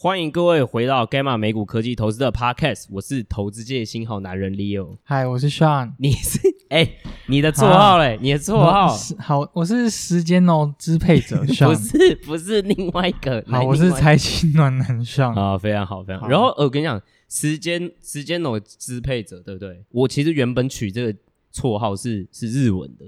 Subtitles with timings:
[0.00, 4.96] 欢迎各位回到 Gamma 美股科技投资的 Podcast，我是投资界新好男人 Leo。
[5.02, 5.94] 嗨，我是 Sean。
[5.98, 8.16] 你是哎、欸，你的绰号嘞？
[8.22, 8.96] 你的绰号？
[9.18, 11.66] 好，我是时间哦支配者 Sean。
[11.66, 13.44] 不是，不是另外一个。
[13.48, 15.36] 好，我是财经暖男 Sean。
[15.36, 16.28] 啊，非常好，非常好。
[16.28, 19.82] 然后我跟你讲，时间时间哦支配者，对不对？
[19.90, 21.18] 我其实原本取这个
[21.52, 23.04] 绰号是是日文的。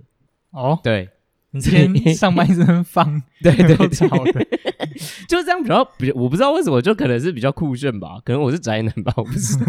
[0.51, 1.09] 哦，对。
[1.53, 3.89] 你今天上班一直放， 对 对对，
[5.29, 9.67] 就这样比较比，我不知道为什么，就可能是比较酷炫吧，可能我是宅男吧，我不知道。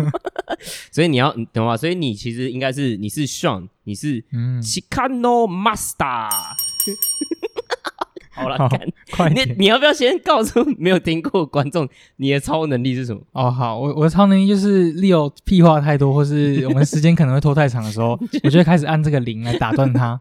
[0.92, 1.76] 所以你要懂吗？
[1.76, 4.24] 所以你其实应该是你是 Sean，你是
[4.62, 6.30] Chicano Master。
[8.34, 8.58] 好了，
[9.12, 13.22] 快你你要不要先告诉没有听过观众你的超能力是什么？
[13.34, 20.20] 哦，好，我我的超能力就是 Leo 屁话太多，或是我们时间可能会拖太长的时候，我就会开始按这个铃来打断他。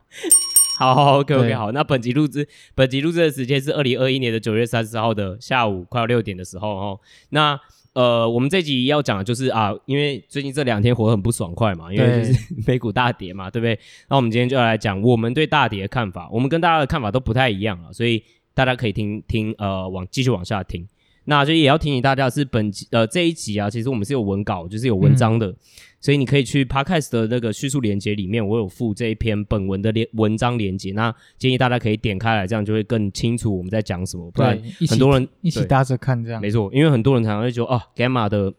[0.80, 1.70] 好，好，OK OK，好。
[1.72, 7.00] 那本集录制，本集录制的时间是二零二一年的九月三十号的下午快要六点的时候哦。
[7.28, 7.60] 那
[7.92, 13.78] 呃，我们这集要讲的就是啊，因为最近这两天活得很不爽快嘛，因为就是美股大跌嘛，对不对？
[14.08, 16.30] 那我们今天就要来讲我们对大跌的看法。
[16.32, 18.24] 我们跟大家的看法都不太一样啊，所以
[18.54, 20.88] 大家可以听听呃，往继续往下听。
[21.24, 25.48] 那就也要提醒大家是本集呃这一集啊，其实我们是有文稿，就是有文章的。
[25.48, 25.56] 嗯
[26.02, 30.92] 所以你可以去 Podcast 的那个叙述连接里面，我有附这一篇本文的连文章连接。
[30.92, 34.30] 那建议大家可以点开来，这样就会更清楚我们在讲什么。
[34.30, 36.40] 不然很多人一起搭着看这样。
[36.40, 38.50] 没错，因为很多人常常会觉得哦，Gamma 的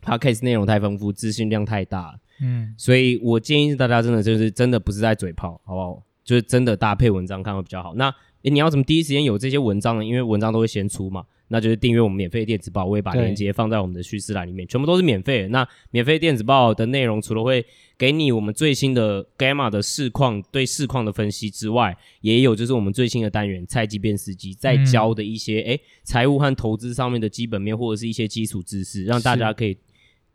[0.00, 2.20] Podcast 内容太丰富，资讯量太大。
[2.40, 6.00] 嗯，所以我建议大家真的就是真的不是在嘴炮，好不好？
[6.22, 7.96] 就是真的搭配文章看会比较好。
[7.96, 8.08] 那
[8.42, 10.04] 诶你要怎么第一时间有这些文章呢？
[10.04, 11.24] 因为文章都会先出嘛。
[11.48, 15.48] 那就是订阅我们免费电子报，我也把链接放在我们的叙事栏里面，全部都是免费的。
[15.48, 17.64] 那免费电子报的内容，除了会
[17.96, 29.78] 给你我们最新的 Gamma 的市况对市况的分析之外，也有就是我们最新的单元菜鸡变司机在教的一些诶财务和投资上面的基本面或者是一些基础知识，让大家可以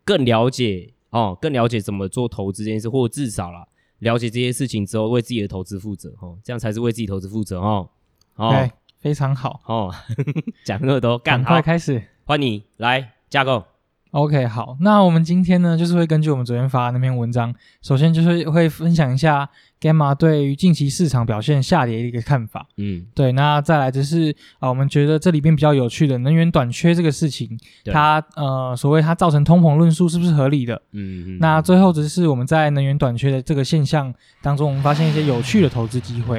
[0.04, 3.66] 更了解哦，更了解怎么做投资这件事，或者至少啦
[3.98, 7.88] 了解这些事情之后，为自己的投资负责哦，这样才是为自己投资负责哦。
[8.36, 8.50] 哦。
[8.50, 8.70] Okay.
[9.02, 9.92] 非常好哦，
[10.64, 13.64] 讲那么多，赶快开始，换你来架构。
[14.12, 19.48] OK，好，那我们今天呢，就是会根据我们昨天发的那篇文章，首先就是会分享一下
[19.80, 22.66] Gamma 对于近期市场表现下跌的一个看法。
[22.76, 30.74] 嗯，对，那再来就是啊、呃，我们觉得这里边比较有趣的能源短缺这个事情，它呃，所谓它造成通膨论述是不是合理的？
[30.92, 31.38] 嗯嗯。
[31.40, 36.38] 那最后只是我们在能源短缺的这个现象当中，我们发现一些有趣的投资机会。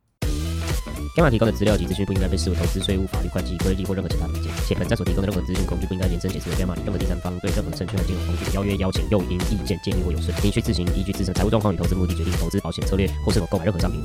[1.15, 14.01] Gamma 提供的资料及资讯不应该被视为投资、税务、法律、会计、规例或任何其他意见，且本站所提供的任何资讯工具不应该延伸解释为 Gamma 与任何第三方对任何证券和金融工具的邀约、邀请、诱因、意见、建议或有损，您需自行依据自身财务状况与投资目的决定投资保险策略或是否购买任何商品。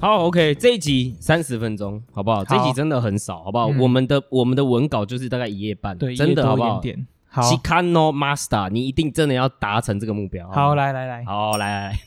[0.00, 2.44] 好，OK，这一集三十分钟，好不好？
[2.44, 3.66] 这一集真的很少，好不好？
[3.78, 6.82] 我们的我们的文稿就是大概一页半，对，真的好不好？
[7.34, 10.46] 好，Chicano Master，你一定真的要达成这个目标。
[10.50, 11.98] 好，来来来，好来来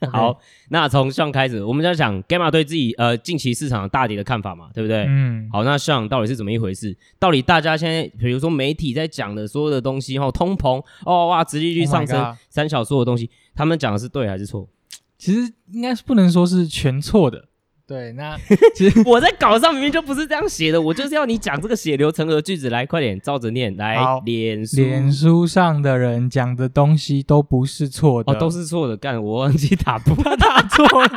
[0.00, 5.06] 来 好，那从 Sean 开始，我们就要讲 Gamma 对自己呃近期市场大跌的看法嘛，对不对？
[5.08, 6.94] 嗯，好，那 Sean 到底是怎么一回事？
[7.18, 14.68] 到底大家现在比如说媒体在讲的所有的东西，后通膨，哦哇，直利率上升，oh、三小所有的东西，他们讲的是对还是错？
[15.16, 17.48] 其实应该是不能说是全错的。
[17.86, 18.34] 对，那
[18.74, 31.10] 其实我在稿上明明就不是这样写的，我就是要你讲这个血流成河句子，来，快点照着念，来，脸书，脸书上的人讲的东西都不是错的，哦，都是错的，干，我忘记打不打错了，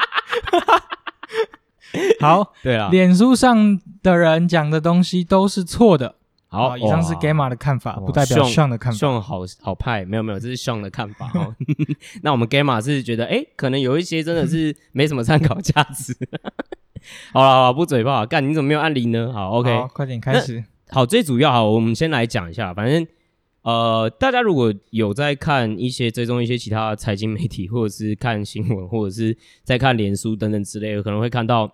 [2.20, 6.17] 好，对了，脸书上的人讲的东西都是错的。
[6.50, 8.98] 好，以上是 Gamma 的看法，不代表 Sean 的看法。
[8.98, 11.54] Sean 好好派，没有没有，这是 Sean 的看法 哦。
[12.22, 16.16] 那我们 Gamma 是觉得，哎，可能有一些真的是没什么参考价值。
[17.34, 19.32] 好了好了，不嘴炮，干，你怎么没有按铃呢？
[19.34, 20.64] 好，OK，好，快点开始。
[20.90, 23.06] 好，最主要好，我们先来讲一下，反正
[23.64, 31.70] 呃，大家如果有在看一些追踪一些其他财经媒体，或者是看新闻，或者是在看脸书等等之类的，可能会看到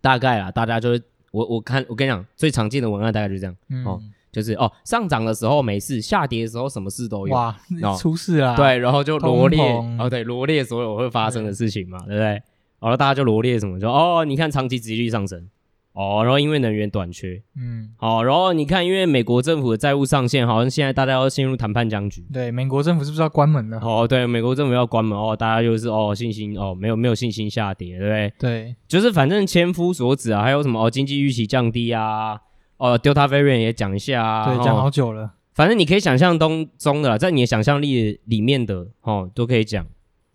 [0.00, 1.00] 大概啦，大家就是。
[1.34, 4.00] 我我看我跟你讲，最常见的文案大概就是这样、嗯、哦，
[4.30, 7.56] 就是哦，上涨的时候没事，下跌的时候什么事都有，哇，
[7.98, 9.60] 出事啊，对，然后就罗列
[9.98, 12.42] 哦，对，罗列所有会发生的事情嘛，对，对不对？
[12.78, 15.48] 然后大家就罗列什么，就哦，你看长期殖利率上升，
[15.94, 22.26] 哦，然后因为能源短缺，嗯，好，然后你看，因为美国政府的债务上限，好像现在大家要陷入谈判僵局。
[22.32, 23.78] 对，美国政府是不是要关门了？
[23.80, 28.32] 哦，对，美国政府要关门哦，大家就是哦，信心哦，没有没有信心下跌，对不对？
[28.40, 32.40] 对，就是反正千夫所指啊，还有什么哦，经济预期降低啊，
[32.76, 35.34] 哦，Delta variant 也讲一下啊，对，讲好久了。
[35.54, 39.86] 反正你可以想象当中的啦，在你的想象力里面的哦，都可以讲。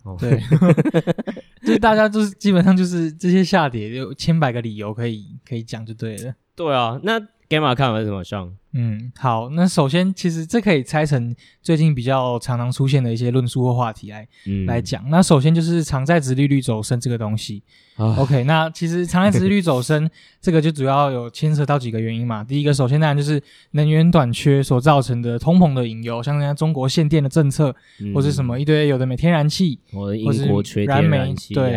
[0.04, 0.40] 哦，对，
[1.62, 6.34] 就是大家就是基本上就是这些下跌有千百个理由可以可以讲就对了。
[6.56, 7.20] 对啊，那
[7.50, 8.54] Gamma 看法是怎么像？
[8.74, 15.04] 嗯，好，那首先其实这可以拆成最近比较常常出现的一些论述或话题来、嗯、来讲。
[15.10, 17.64] 那首先就是长债殖利率走升这个东西。
[17.96, 20.08] 啊、OK，那其实长债殖利率走升
[20.40, 22.44] 这个就主要有牵涉到几个原因嘛。
[22.44, 23.42] 第一个，首先当然就是
[23.72, 31.76] 能源短缺所造成的通膨的隐忧，像人家中国限电的政策，嗯、或者什么一堆有的没天然气，或者英国缺天然气、啊、对，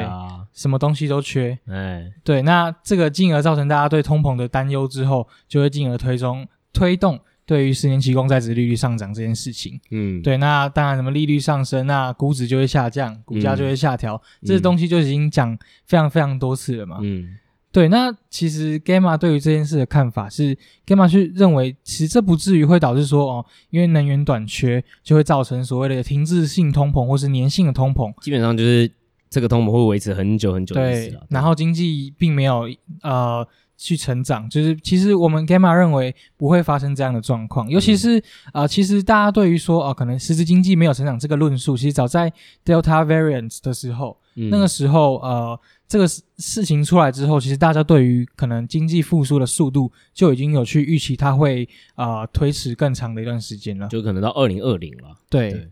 [0.52, 1.58] 什么东西都缺。
[1.66, 6.46] 哎，对，那这个进而造成大家对通膨的担忧之后，就会进而推中。
[6.74, 15.54] 推动对于十年期公债值利率上涨这件事情，嗯，对，那当然什么利率上升，那估值就会下降，股价就会下调，嗯、这些东西就已经讲
[15.84, 17.36] 非常非常多次了嘛，嗯，
[17.70, 20.56] 对，那其实 Gamma 对于这件事的看法是
[20.86, 28.90] ，Gamma 去认为，其实这不至于会导致说哦，因为能源短缺就会造成所谓的停滞性通膨或是粘性的通膨，基本上就是
[29.32, 31.10] 这个通膨会维持很久很久的意思。
[31.10, 32.68] 对，然后经济并没有
[33.02, 33.44] 呃。
[33.74, 38.16] 去成长，就是其实我们 Gamma 认为不会发生这样的状况，尤其是
[38.52, 42.32] 啊、呃，其实大家对于说哦、呃，可能实质经济没有成长这个论述，其实早在
[42.64, 45.58] Delta variant 的时候，嗯、那个时候呃，
[45.88, 55.16] 这个事情出来之后，其实大家对于可能经济复苏的速度就已经有去预期，它会啊、呃、推迟更长的一段时间了，就可能到二零二零了。
[55.28, 55.68] 对，对，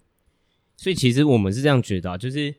[0.76, 2.52] 所以其实我们是这样觉得、啊，就是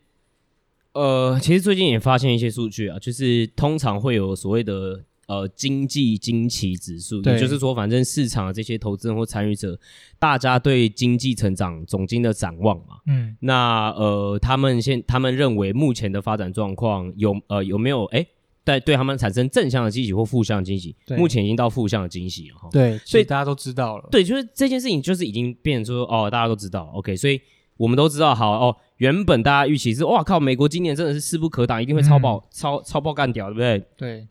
[0.94, 5.04] 呃，其实最近也发现一些数据啊，就是通常会有所谓的。
[5.28, 9.80] 呃，经济惊奇指数，也就是说，反正市场的这些投资人或参与者，
[10.20, 18.28] 大家对经济成长总经的展望嘛，嗯，那呃，他们现他们认为目前的发展状况有呃有没有哎，
[18.66, 20.94] 在对他们产生正向的惊喜或负向的惊喜？
[21.12, 22.68] 目前已经到负向的惊喜了哈。
[22.70, 24.10] 对，所以大家都知道了。
[24.12, 27.40] 对，就是这件事情就是已经变成说哦，大家都知道，OK，所以
[27.81, 33.83] 我们都知道，好哦，原本大家预期是哇靠，美国今年真的是势不可挡，一定会超爆、嗯、超超爆干屌，对不对？
[33.98, 34.28] 对。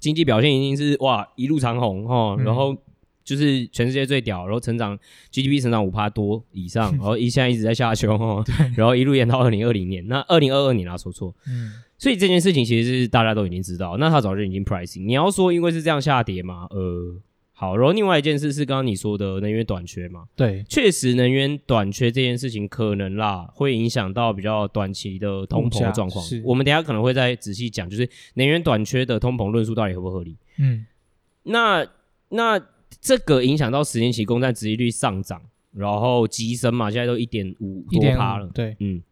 [0.00, 2.76] 经济表现一定是哇一路长虹哈，然后
[3.22, 4.98] 就是全世界最屌，然后成长
[5.30, 8.42] GDP 成长五趴多以上，然后一现在一直在下修哈，
[8.76, 16.66] 然后一路延到二零二零年，那二零二二年啊说错，嗯，所以这件事情其实是大家都已经知道，那他早就已经 pricing，你要说因为是这样下跌吗？
[16.70, 17.20] 呃。
[17.60, 20.24] 好，然后另外一件事是刚刚你说的能源短缺嘛？
[20.34, 26.24] 对，确实能源短缺这件事情可能啦，会影响到比较短期的通膨的状况。
[26.24, 30.38] 是，我们等下可能会再仔细讲，就是能源短缺的通膨论述到底合不合理？
[30.58, 30.86] 嗯，
[31.42, 31.86] 那
[32.30, 32.58] 那
[32.98, 35.42] 这个影响到十年期公债殖利率上涨，
[35.74, 38.48] 然后急升嘛，现在都一点五多趴了。
[38.54, 39.02] 对，嗯。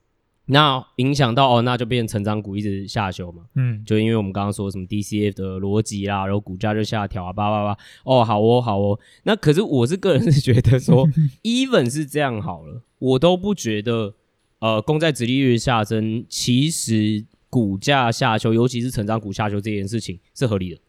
[0.51, 8.99] 那影响到哦，那就变成成长股一直下修嘛，嗯，就因为我们刚刚说什么 DCF 的逻辑啦，然后股价就下调啊，叭叭叭，哦，好哦，好哦。
[9.25, 11.07] 那可是我是个人是觉得说，
[11.45, 14.15] even 是这样好了，我都不觉得，
[14.61, 20.81] 呃，公债殖利率下升，其实股价下修，尤其是成长股下修这件事情是合理的，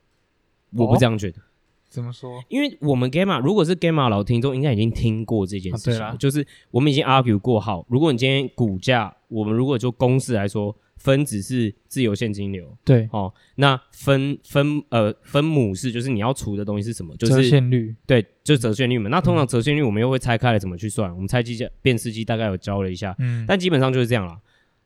[0.75, 1.39] 我不这样觉得。
[1.39, 1.43] 哦
[1.89, 2.43] 怎么说？
[2.49, 7.85] 因为我们 Gamma 如果是 Gamma 老听众，应该已经听过这件事情，啊、就是我们已经 argue 过好。
[7.89, 17.15] 如果你今天股价，我们如果就公式来说，分子是自由现金流，对，哦，那分分呃分母是就是你要除的东西是什么？
[17.17, 19.09] 就是折现率，对，就是折现率嘛。
[19.09, 21.09] 那通常折现率我们又会拆开来怎么去算？
[21.09, 24.39] 嗯、我们拆机械辨识机大概有教了一下，嗯，但基本上就是这样啦。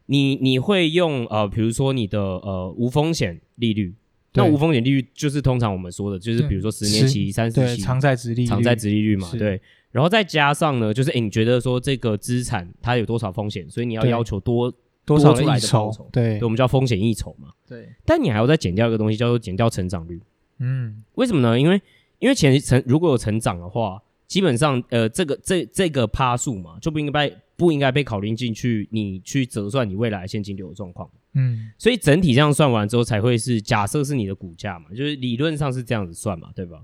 [0.06, 3.94] 你你会用呃，比如说你的呃无风险利率。
[4.34, 9.62] 那无风险利率就是通常我们说的，就是比如说十年期、三十期长债殖利率、长债殖利率嘛，对。
[9.92, 14.74] 然后再加上呢，就是诶，你觉得说这个资产它有多少风险，所以你要要求多
[15.06, 17.90] 多少出来的报酬，对，我们叫风险溢酬嘛，对。
[18.04, 20.20] 但你还要再减掉一个东西，叫做减掉成长率。
[20.58, 21.60] 嗯，为什么呢？
[21.60, 21.80] 因为
[22.18, 31.10] 因为前成如果有成长的话，基本上呃，这个这这个趴数嘛，就不应该不应该被考虑进去，你去折算你未来现金流的状况。
[31.34, 36.82] 嗯，所以整体这样算完之后，才会是假设是你的股价嘛，就是理论上是这样子算嘛，对吧？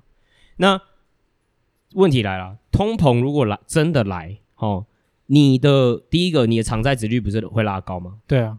[0.57, 0.81] 那
[1.93, 4.85] 问题来了，通膨如果来真的来，哦，
[5.27, 8.19] 你的第一个，你的偿债值率不是会拉高吗？
[8.27, 8.57] 对啊，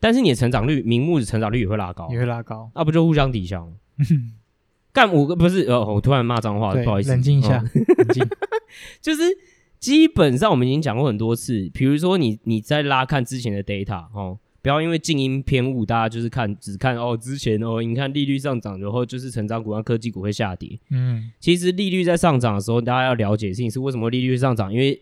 [0.00, 3.72] 但是你的成长率，名目的成长率也会拉高，也会拉高，那不就互相抵消吗？
[4.92, 5.62] 干五个不是？
[5.68, 8.28] 呃，我突然骂脏话，不好意思，冷静一下，冷静，
[9.00, 9.22] 就是
[9.80, 14.38] 基本上我们已经讲过很多次，比如说你你在拉看之前的 data 哦。
[14.62, 20.78] 不要因为静音偏误，大家就是看只看哦之前哦，你看利率上涨，然后就是成长股和科技股会下跌。
[20.90, 25.00] 嗯，其实利率在上涨的时候，大家要了解的事情是为什么利率上涨，因为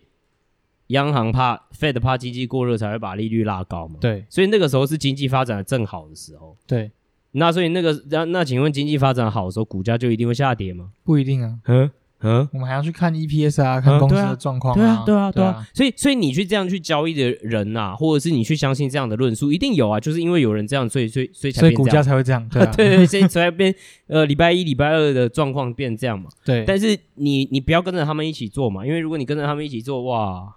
[0.87, 3.97] 央行怕 Fed 怕经济过热才会把利率拉高嘛。
[3.99, 6.55] 对，所以那个时候是经济发展的正好的时候。
[6.65, 6.89] 对，
[7.31, 10.91] 那所以那个那那请问经济发展好的时候，股价就一定会下跌吗？
[11.03, 11.59] 不一定啊。
[11.65, 11.91] 嗯。
[12.21, 15.65] 嗯，我们还要去看 EPS 啊，看公司的状况啊，对啊，对啊，对啊。
[15.73, 23.73] 所以，所以你去这样去交易的人呐，或者是你去相信这样的论述，一定有啊，就是因为有人这样，所以，所以，所以才所以股价才会这样，对 对对，所以才会变
[24.07, 26.29] 呃，礼拜一、礼拜二的状况变这样嘛。
[26.43, 26.65] 对。
[26.65, 30.55] 但是你你不要跟着他们一起做嘛，因为如果你跟着他们一起做，哇，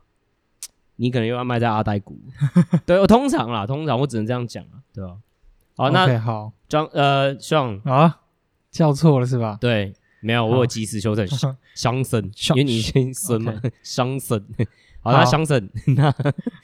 [0.97, 2.19] 你可能又要卖在阿呆股。
[2.85, 5.15] 对，我通常啦，通常我只能这样讲啊，对吧？
[5.77, 8.19] 好，那好，张呃，Sean 啊，
[8.71, 9.59] 叫错了是吧？
[9.61, 9.93] 对。
[10.23, 11.27] 没有，我有及时修正，
[11.75, 14.43] 乡绅，因为你姓孙嘛，乡绅。
[15.01, 16.15] 好，那乡绅，那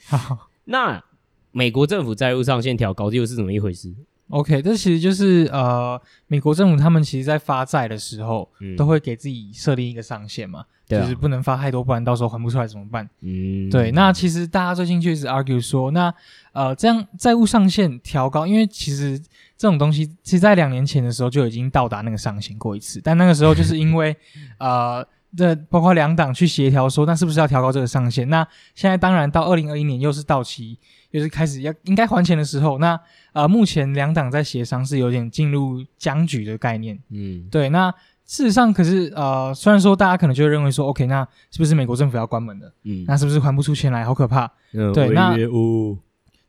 [0.07, 1.03] 好， 那
[1.51, 3.93] 美国政府债务上限调高，又是怎么一回事
[4.29, 13.09] ？OK，这其实就是呃，美国政府他们其实在发债的时候，都会给自己设定一个上限嘛，就是不能发太多，不然到时候还不出来怎么办？
[13.21, 13.91] 嗯，对。
[13.91, 16.13] 那其实大家最近就一直 argue 说，那
[16.53, 19.21] 呃，这样债务上限调高，因为其实。
[19.59, 24.15] 这种东西，其实在两年前的时候就已经到达那个上限过一次，但那个时候就是因为，
[24.57, 25.05] 呃，
[25.35, 28.29] 这包括两党去协调说，那是不是要调高这个上限？
[28.29, 30.79] 那现在当然到二零二一年又是到期，
[31.11, 32.99] 又是开始要应该还钱的时候，那
[33.33, 36.99] 呃，目前两党在协商是有点进入僵局的概念。
[37.09, 37.69] 嗯，对。
[37.69, 37.91] 那
[38.25, 42.73] 事实上，可是呃，虽然说大家可能就会认为说，OK，那是不是美国政府要关门了？
[42.83, 44.05] 嗯，那是不是还不出钱来？
[44.05, 44.51] 好可怕。
[44.73, 45.35] 嗯，对，那。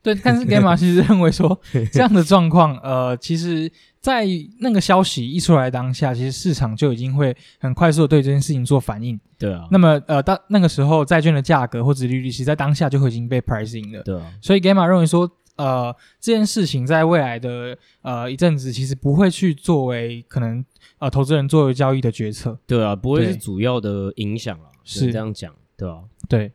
[0.03, 1.61] 对，但是 Gamma 其实认为说，
[1.93, 4.25] 这样的状况，呃，其实，在
[4.59, 9.17] 那个消息一出来当下，其实市场就已经会很快速的对这件事情做反应。
[9.37, 9.67] 对啊。
[9.69, 14.01] 那么，呃，到那个时候，债券的价格或者利率，其实在当下就会已经被 pricing 了。
[14.01, 14.33] 对啊。
[14.41, 20.65] 所以 Gamma 认为说，呃，这件事情在未来的呃一阵子，其实不会去作为可能
[20.97, 22.57] 呃投资人作为交易的决策。
[22.65, 24.73] 对啊，不会是主要的影响啊。
[24.83, 26.01] 是这样讲，对吧？
[26.27, 26.51] 对。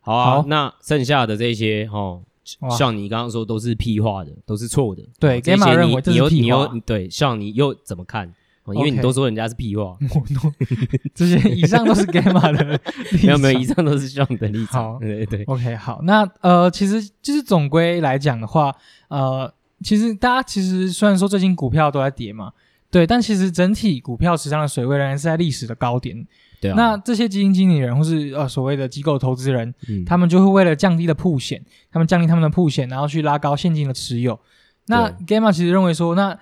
[0.00, 2.22] 好啊，那剩下的这些，齁。
[2.76, 5.02] 像你刚刚说都是屁话的，都是错的。
[5.18, 6.70] 对，Gamma 认为这是屁话。
[6.84, 8.32] 对，像你又怎么看？
[8.74, 9.96] 因为你都说人家是屁话。
[11.14, 12.80] 这些以上都是 Gamma 的，
[13.22, 14.94] 没有没有，以上都是 Sean 的立场。
[14.94, 15.44] 好，对对。
[15.44, 18.74] OK，好，那呃，其实就是总归来讲的话，
[19.06, 22.52] 呃，其实大家其实虽然说最近股票都在跌嘛，
[22.90, 26.26] 对，但其实整体股票市场的水位仍然是在历史的高点。
[26.66, 34.38] 对啊，那这些基金经理人或是呃所谓的机构投资人，嗯，他们就会为了降低的铺险，他们降低他们的铺险，然后去拉高现金的持有。
[34.86, 36.38] 那 Gamma 其实认为说，那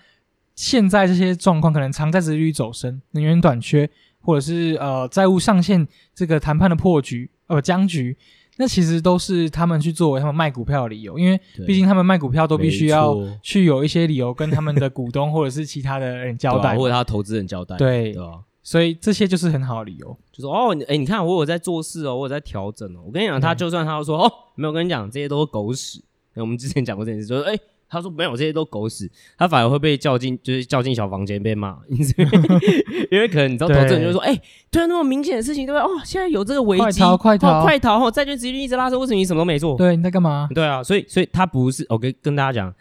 [0.55, 3.89] 现在这些状况可能长债殖利率走升、能源短缺，
[4.21, 8.17] 或者是呃债务上限这个谈判的破局呃僵局，
[8.59, 18.13] 那其实都是他们去作为他们卖股票的理由，因为毕竟他们卖股票都必须要去有一些理由跟他们的股东或者是其他的人交代，啊、或者他投资人交代，对。
[18.13, 18.23] 对
[18.67, 23.03] 所以这些就是很好的理由，就说哦，哎、欸，你看我有在做事哦，我有在调整哦。
[23.07, 26.03] 我跟你讲，他就算他说哦，没有，我跟你讲，这些都是狗屎。
[26.37, 31.79] 我们之前讲过这件事，就是哎、欸，他说没有，这些都狗屎，他反而会被叫进，就是叫进小房间被骂，
[33.11, 34.35] 因为 可能你知道，投资人就说，哎，
[34.71, 35.81] 突然那么明显的事情，对不对？
[35.81, 38.01] 哦，现在有这个危机，快逃，快逃，快逃！
[38.01, 39.77] 哈，债券殖利率一直拉升，为什么你什么都没做？
[39.77, 40.49] 对，你在干嘛？
[40.55, 42.75] 对啊，所以，所以他不是，我跟跟大家讲，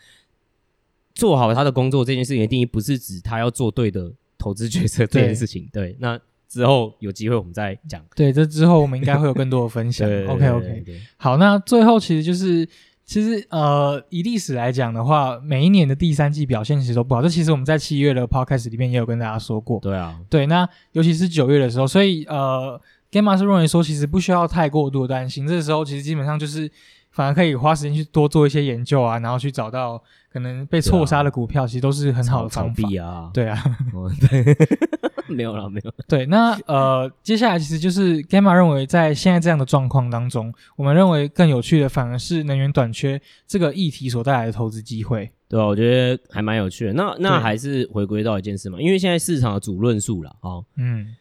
[1.13, 4.13] 做好他的工作这件事情的定义，不是指他要做对的
[4.43, 6.19] 投资决策这件事情，对，对那。
[6.49, 7.99] 之后有机会我们再讲。
[8.15, 10.07] 对，这之后我们应该会有更多的分享。
[10.29, 10.85] OK OK，
[11.17, 12.63] 好，那最后其实就是，
[13.03, 17.23] 其实呃，以历史来讲的话，每一年的第三季表现其实都不好。
[17.23, 19.79] 这其实我们在七月的 Podcast 里面也有跟大家说过。
[19.79, 22.79] 对啊，对，那尤其是九月的时候，所以呃
[23.11, 25.47] ，Gamma 是认为说，其实不需要太过度的担心。
[25.47, 26.69] 这个时候其实基本上就是，
[27.09, 33.29] 反而可以花时间去多做一些研究啊，然后去找到可能被错杀的股票，其实都是很好的方法啊。
[33.35, 33.63] 对啊，
[34.27, 34.57] 对。
[35.29, 35.93] 没有了，没有。
[36.07, 45.31] 对，那 呃，接下来其实就是 Gamma 认为，在现在这样的状况当中，我们认为更有趣的反而是能源短缺这个议题所带来的投资机会。
[45.47, 46.93] 对啊，我觉得还蛮有趣的。
[46.93, 51.15] 那那还是回归到一件事嘛，因为现在市场的主论述了啊，哦、嗯。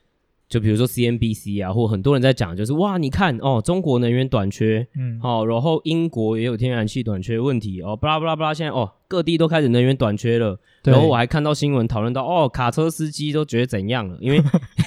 [0.52, 10.60] 就比如说 CNBC 啊，或很多人在讲，就是哇，你看哦，中国能源短缺，嗯，好、哦，然后英国也有天然气短缺问题哦，巴拉巴拉巴拉，现在哦，各地都开始能源短缺了。
[10.84, 14.18] 然后我还看到新闻讨论到，哦，卡车司机都觉得怎样了？
[14.20, 14.42] 因为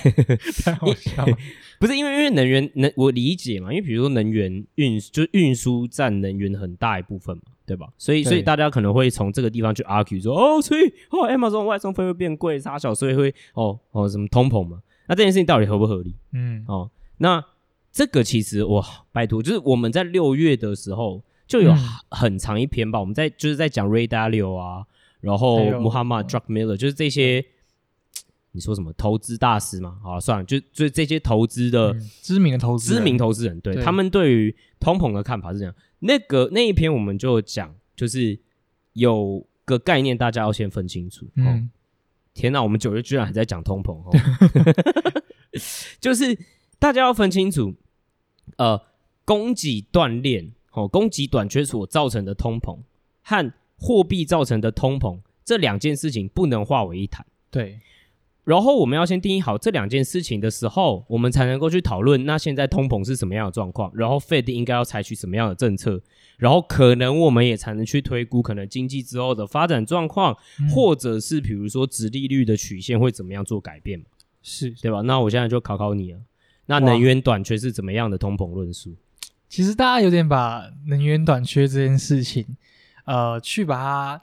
[0.64, 1.36] 太好笑了，
[1.82, 7.88] 不是因为因为能源能我理解嘛，因为比如说能源运就运输占能源很大一部分嘛，对吧？
[7.98, 14.78] 所以所以大家可能会从这个地方去 argue 说，哦，所以哦，Amazon 外送费会变贵，差小所以会哦哦什么通膨嘛。
[15.08, 16.16] 那这件事情到底合不合理？
[16.34, 17.44] 嗯，哦，那
[17.92, 21.74] 这个其实哇，拜托，就是我们在六月的时候就有
[22.10, 23.00] 很长一篇吧。
[23.00, 24.86] 嗯、我们在就是在讲 Ray Dalio 啊，
[25.22, 27.46] 然后 Muhammad Druckenmiller，就是这些
[28.52, 29.98] 你说什么投资大师嘛？
[30.02, 35.74] 好，算了，就就这些投资的、嗯、知名的投资知名投资人，对，对他们对于通膨的看法是这样。
[36.00, 38.40] 那个那一篇我们就讲，就是
[38.94, 41.28] 有个概念，大家要先分清楚。
[41.36, 41.70] 嗯，哦、
[42.36, 44.12] 天哪，我们九月居然还在讲通膨哦，
[46.00, 46.38] 就是
[46.78, 47.74] 大家要分清楚，
[48.58, 48.80] 呃，
[49.24, 52.78] 供给断链，哦，供给短缺所造成的通膨
[53.24, 57.26] 和货币造成的通膨这两件事情不能化为一谈。
[57.50, 57.80] 对。
[58.46, 66.00] 然后我们要先定义好这两件事情的时候，我们才能够去讨论那现在通膨是什么样的状况，然后 Fed 应该要采取什么样的政策，
[66.38, 74.06] 然后可能我们也才能去推估可能经济之后的发展状况，嗯、或者是比如说直利率的曲线会怎么样做改变嘛？
[74.44, 75.02] 是对吧？
[75.02, 76.20] 那我现在就考考你了，
[76.68, 78.94] 那能源短缺是怎么样的通膨论述？
[79.50, 82.46] 其实大家有点把能源短缺这件事情，
[83.06, 84.22] 呃，去把它。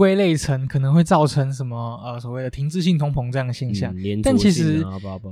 [0.00, 4.82] 归类成可能会造成什么呃所谓的停滞性通膨这样的现象，嗯、但其实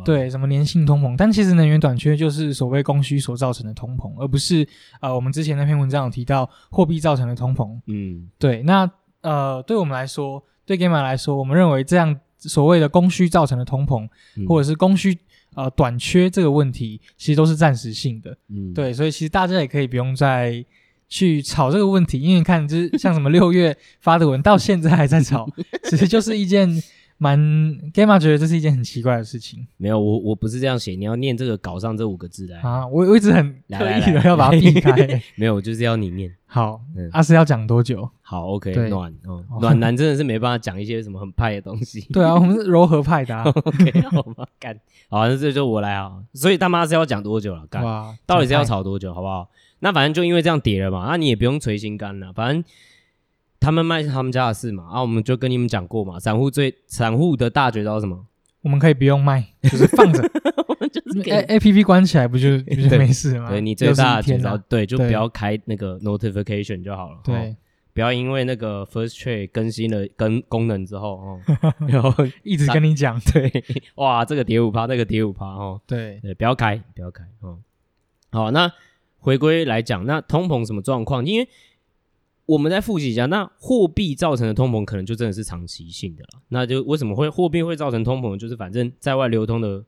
[0.04, 4.68] 对什么粘性通膨，但其实能源短缺就是所谓供需所造成的通膨，而不是
[5.00, 7.80] 呃我们之前那篇文章有提到货币造成的通膨。
[7.86, 8.90] 嗯，对，那
[9.22, 14.06] 呃对我们来说，对 Gamma 来说，我们认为这样所谓的供需造成的通膨，
[14.36, 15.18] 嗯、或者是供需
[15.54, 18.36] 呃短缺这个问题，其实都是暂时性的。
[18.48, 20.62] 嗯，对，所以其实大家也可以不用再。
[21.08, 25.48] 去炒这个问题，因为你看，就是像什么六月发的文，到现在还在炒，
[25.88, 26.68] 其实就是一件
[27.16, 27.38] 蛮
[27.92, 29.66] Gamma 觉得这是一件很奇怪的事情。
[29.76, 32.86] 没有，我我不是这样写，你要念这个稿上这五个字来啊！
[32.86, 34.92] 我我一直很刻意的要把它避开。
[35.34, 36.32] 没有，就是要你念。
[36.50, 36.80] 好，
[37.12, 38.08] 阿斯要讲多久？
[38.22, 42.00] 好，OK，暖哦，暖男真的是没办法讲一些什么很派的东西。
[42.12, 43.36] 对啊，我们是柔和派的。
[43.42, 44.78] OK，好吧，干，
[45.10, 46.12] 好，那这就我来啊。
[46.32, 47.66] 所以大妈是要讲多久了？
[47.66, 47.82] 干，
[48.24, 49.12] 到底是要吵多久？
[49.12, 49.48] 好不好？
[49.80, 52.32] 那反正就因为这样跌了嘛，那你也不用捶心肝了。
[52.32, 52.64] 反正
[53.60, 56.18] 他们卖是他们家的事嘛，啊，我们就跟你们讲过嘛。
[56.18, 58.26] 散户最散户的大绝招是什么？
[58.62, 60.20] 我们可以不用卖，就是放着，
[60.66, 63.48] 我们就是 A A P P 关起来不就不 就没事吗？
[63.48, 67.18] 对，你最大的绝招，对，就不要开那个 notification 就好了。
[67.22, 67.56] 对，
[67.94, 71.40] 不要因为那个 First Trade 更新了跟功能之后哦，
[71.86, 72.12] 然 后
[72.42, 73.64] 一直跟你讲，对，
[73.94, 77.58] 哇，这个跌五趴，那个跌五趴哦，对对，不要开，不要开哦。
[78.32, 78.70] 好，那。
[79.18, 81.24] 回归来讲，那通膨什么状况？
[81.24, 81.48] 因为
[82.46, 86.40] 我们在复习一下，那货币造成的通膨可能就真的是长期性的了。
[86.48, 88.36] 那就为什么会货币会造成通膨？
[88.36, 89.84] 就是反正在外流通的。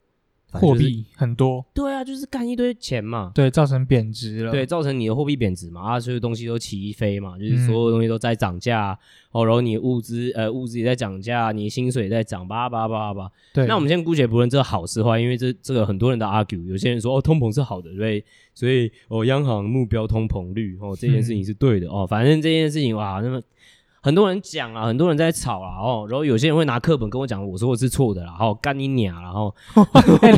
[0.52, 8.98] 货币很多，对啊，就是干一堆钱嘛，对，造成贬值了，对，造成你的货币贬值嘛，啊，所有东西都起飞嘛，就是所有东西都在涨价，
[9.30, 13.64] 哦，然后你物资呃物资也在涨价，你薪水也在涨，叭叭叭叭，对。
[13.68, 18.24] 那我们先姑且不论这个好是坏，因为这这个很多人的 argue，有些人说哦通膨是好的，对，
[18.60, 23.40] 所以哦央行目标通膨率哦这件事情是对的哦，反正这件事情哇那么。
[24.02, 29.54] 很多人讲啊，很多人在吵啊，哦，然后有些人会拿课本跟我讲，我说我是错的啦，然后干你娘，然后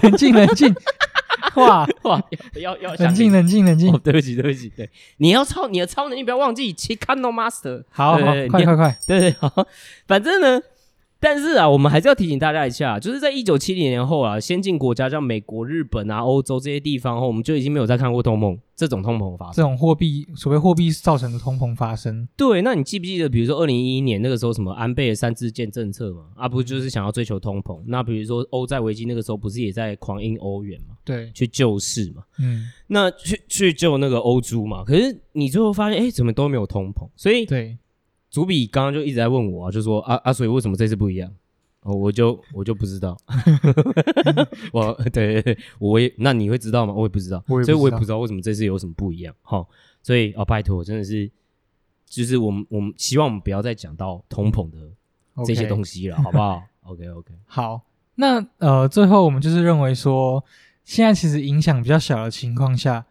[0.02, 0.74] 冷静冷静，
[1.54, 1.86] 哇。
[2.02, 2.20] 哇，
[2.60, 9.64] 要要冷静冷静冷静，对不起对不起，对，你要超你的超能力不要忘记，Chicano Master，好好快快快，对对好，
[10.08, 10.60] 反正呢。
[11.22, 22.26] 但是啊，我们还是要提醒大家一下，就是在一九七零年后啊，先进国家像美国、日本啊、欧洲这些地方后，我们就已经没有再看过通膨这种通膨发生，这种货币所谓货币造成的通膨发生。
[22.36, 26.24] 对，那你记不记得，比如说二零一一年那个时候，什么安倍的三支箭政策嘛？
[26.34, 27.80] 啊，不就是想要追求通膨？
[27.86, 30.96] 那比如说欧债危机那个时候，不是也在狂印欧元嘛？
[31.04, 32.24] 对，去救市嘛。
[32.40, 34.82] 嗯，那去去救那个欧猪嘛？
[34.82, 37.08] 可是你最后发现，哎，怎么都没有通膨？
[37.14, 37.78] 所以对。
[38.32, 41.30] 主笔刚刚就一直在问我啊，就说啊啊，所以为什么这次不一样？
[41.82, 43.16] 哦，我就我就不知道，
[44.72, 46.94] 我对对对，我也那你会知道吗？
[46.94, 49.34] 我也不知道，所以我也不知道为什么这次有什么不一样。
[49.42, 49.68] 好，
[50.02, 51.30] 所以哦，拜托，真的是，
[52.06, 54.78] 就是我们我们希望我们不要再讲到通膨的
[55.44, 56.62] 这些东西了.好不好？
[56.86, 57.82] OK OK，好，
[58.14, 60.42] 那呃，最后我们就是认为说，
[60.84, 63.04] 现在其实影响比较小的情况下，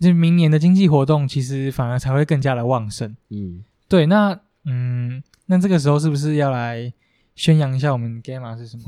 [0.00, 3.16] 就明年的经济活动其实反而才会更加的旺盛。
[3.30, 4.40] 嗯，对，那。
[4.70, 6.92] 嗯，那这个时候是不是要来
[7.34, 8.84] 宣扬一下我们 Gamma 是什么？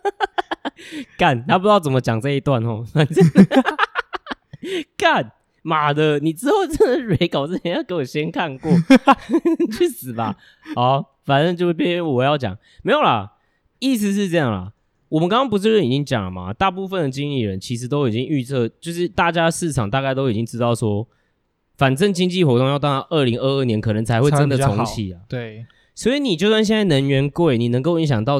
[1.18, 2.82] 干，他不知道怎么讲这一段哦。
[2.90, 3.22] 反 正
[4.96, 8.72] 干，妈的，你之后真的 re 稿之前要给我先看过，
[9.76, 10.38] 去死吧！
[10.74, 13.34] 好，反正就变我要讲，没有啦，
[13.80, 14.72] 意思是这样啦。
[15.10, 16.54] 我们刚刚不是已经讲了吗？
[16.54, 21.06] 大部分的经理人其实都已经预测，就是大家市场大概都已经知道说。
[21.80, 25.20] 反正经济活动要到二零二二年，可能才会真的重启啊。
[25.26, 25.64] 对，
[25.94, 28.38] 所以你就算现在能源贵，你能够影响到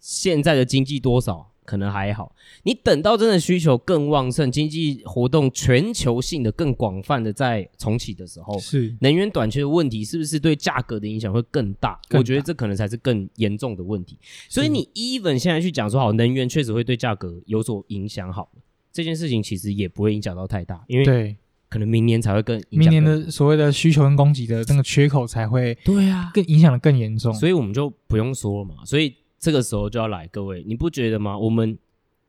[0.00, 1.52] 现在的经济多少？
[1.66, 2.34] 可能还好。
[2.62, 12.00] 你等到真的需求更旺盛，经济活动全球性的更广泛的在重启的时候，是能源短缺的问题是不是对价格的影响会更大？
[12.08, 12.18] 更大。
[12.20, 14.16] 我觉得这可能才是更严重的问题。
[14.48, 18.48] 所以你 even 现在去讲说好，能源确实会对价格有所影响，好，
[18.90, 21.36] 这件事情其实也不会影响到太大，因为对。
[21.68, 28.76] 可能明年才会更，更明年的所谓的需求跟供给的那个缺口才会对啊，更影响的更严重，所以我们就不用说了嘛。
[28.84, 31.36] 所以这个时候就要来，各位，你不觉得吗？
[31.36, 31.76] 我们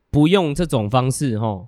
[0.10, 1.68] 不用这种方式哈，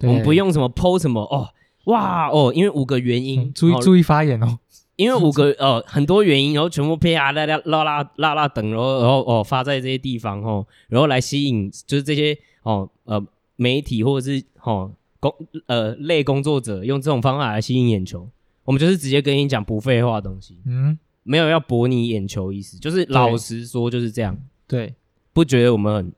[0.00, 1.48] 我们不用什么 PO 什么哦，
[1.84, 4.58] 哇哦，因为五个原因，嗯、注意注意发言哦，
[4.96, 13.24] 因为五个呃很多原因，然后全部啪啊啦啦啦啦啦啦等，然后然后哦发在这些地方哦，然后来吸引就是这些哦呃
[13.56, 14.90] 媒体或者是齁。
[15.20, 15.34] 工
[15.66, 18.28] 呃类工作者用这种方法来吸引眼球，
[18.64, 24.94] 我们就是直接跟你讲不废话的东西，嗯，没有要博你眼球意思，就是老实说就是这样，对，
[25.32, 26.12] 不觉得我们很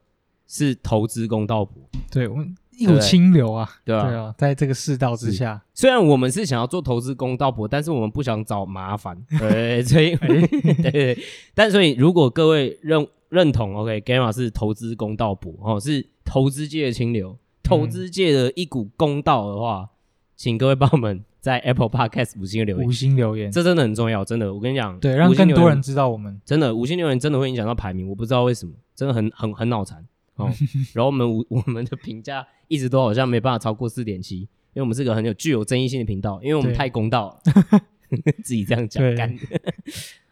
[0.47, 1.75] 是投资公道伯，
[2.11, 4.09] 对我们一股清流啊，对啊？
[4.09, 10.15] 对啊，在这个世道之下，虽然我们是想要做投资公道伯，但是我们不想找麻烦， 对，所以
[10.83, 11.19] 对，对，
[11.55, 17.37] 但所以如果各位认认同，OK，Gamma 是投资公道博哦，是投资界的清流。
[17.69, 19.89] 投资界的一股公道的话，嗯、
[20.37, 30.05] 请各位帮我们在 Apple Podcast 五星留言，五星留言，这真的很重要，真的，我跟你讲，对，让更多人知道我们，真的五星留言真的会影响到排名，我不知道为什么，真的很很很脑残
[30.37, 30.51] 哦。
[30.95, 37.81] 然后我们我们的评价一直都好像没办法超过四点七，因为我们是个很有具有争议性的频道，因为我们太公道了，
[38.43, 39.37] 自己这样讲干。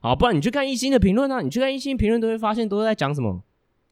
[0.01, 3.43] 好，不然你去看一星的评论啊，你去看一星评论都会发现都在讲什么。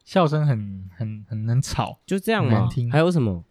[0.05, 2.69] 笑声很很很能吵，就这样嘛。
[2.93, 3.45] 还有什么？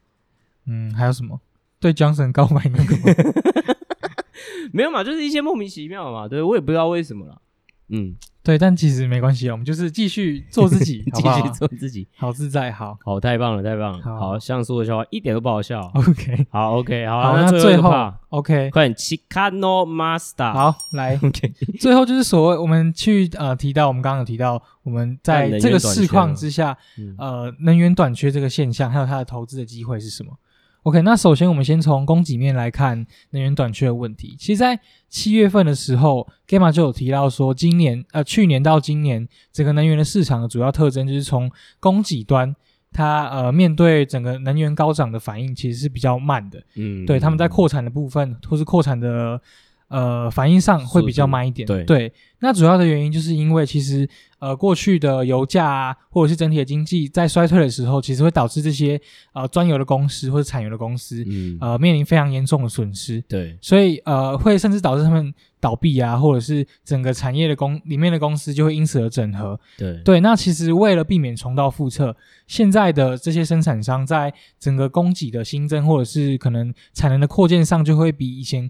[0.65, 1.41] 嗯，还有什么？
[1.79, 3.73] 对 Johnson 告白那个吗？
[4.71, 6.27] 没有嘛，就是一些莫名其妙嘛。
[6.27, 7.41] 对，我也不知道为什么了。
[7.89, 8.15] 嗯。
[8.43, 17.89] 对，但其实没关系，我们就是继续做自己， 继续做自己，好自在，好，好，太棒了，太棒了，好，像说的笑话一点都不好笑，OK，好，OK，好，好，那最后
[18.29, 26.77] ，OK，快点，Chicano Master，好，来， OK，最后就是所谓我们去呃提到，我们刚刚有提到，我们在这个市况之下，
[27.17, 30.37] 呃，能源短缺这个现象，还有它的投资的机会是什么
[30.83, 34.35] ？OK，那首先我们先从供给面来看能源短缺的问题。
[34.37, 42.55] 其实，在七月份的时候，Gamma 就有提到说，今年呃去年到今年，整个能源的市场的主要特征就是从供给端，
[42.91, 46.61] 它呃面对整个能源高涨的反应其实是比较慢的。
[46.75, 49.41] 嗯，对，他们在扩产的部分或是扩产的
[49.87, 51.65] 呃反应上会比较慢一点。
[51.65, 52.13] 对对，
[52.43, 54.07] 那主要的原因就是因为其实。
[54.43, 58.99] 呃，过去的油价啊，或者是整体的经济在衰退的时候，其实会导致这些
[59.31, 63.21] 呃专油的公司或者产油的公司，嗯，呃，面临非常严重的损失。
[63.21, 69.57] 对，所以呃，会甚至导致他们倒闭啊，或者是整个产业的公里面的公司就会因此而整合。
[69.77, 72.13] 对，对，那其实为了避免重蹈覆辙，
[72.45, 78.69] 现在的这些生产商在整个供给的新增或者是可能产能的扩建上，就会比以前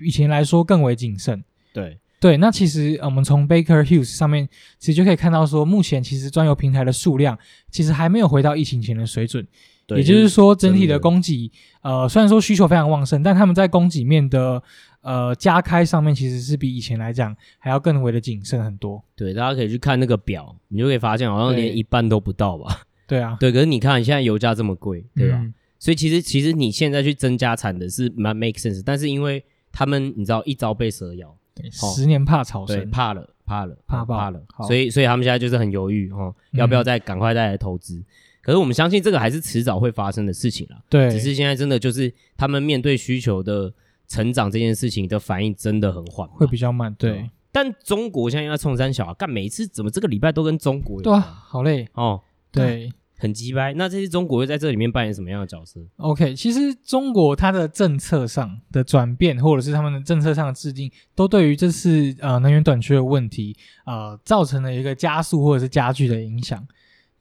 [0.00, 1.42] 以前来说更为谨慎。
[1.72, 1.98] 对。
[2.24, 7.38] 对，那其实我们从 Baker Hughes 上面其实就可以看到，说目前其实专有平台的数量
[7.70, 9.46] 其实还没有回到疫情前的水准。
[9.86, 14.62] 对，也就是说，整体的供给，呃，虽然说需求非常旺盛，但他们在供给面的
[15.02, 19.04] 呃加开上面，其实是比以前来讲还要更为的谨慎很多。
[19.14, 22.86] 对，大家可以去看那个表，你就可以发现好像连一半都不到吧？
[23.06, 23.52] 对，对啊，对。
[23.52, 25.36] 可是你看现在油价这么贵，对吧？
[25.42, 31.36] 嗯、所以其实其实你现在去增加产的是蛮 make sense，但是因为他们你知道一朝被蛇咬。
[31.54, 37.94] 对，十年怕草绳，怕了，怕了，怕怕了，所以，所以他们现在就是很犹豫哦，要不要再赶快再来投资？
[37.96, 38.04] 嗯、
[38.42, 40.82] 可是我们相信这个还是迟早会发生的事情啦。
[40.88, 43.72] 对，只是现在真的就是他们面对需求的
[44.08, 46.92] 成长这件事情的反应真的很缓，会比较慢。
[46.98, 51.02] 对，对但中国现在要冲三小啊，干每一次怎么这个礼拜都跟中国有？
[51.02, 52.20] 对啊，好累哦。
[52.50, 52.92] 对。
[53.24, 63.56] 很鸡掰，那这些中国会在这里面扮演什么样的角色？OK，其实中国它的政策上的转变，或者是他们的政策上的制定，都对于这次呃能源短缺的问题，
[63.86, 66.62] 呃，造成了一个加速或者是加剧的影响。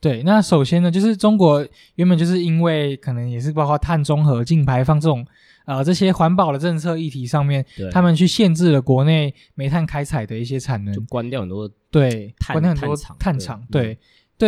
[0.01, 5.25] 对，那首先呢，就是中国原本就是因为可能也是包括碳中和、净排放这种
[5.65, 13.81] 呃这些环保的政策议题上面，他们去限制了国内煤炭开采的一些产能，就关掉很多对，关掉很多碳厂，对。
[13.81, 13.99] 对，